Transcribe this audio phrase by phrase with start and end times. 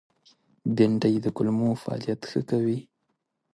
[0.75, 2.79] بېنډۍ د کولمو فعالیت ښه کوي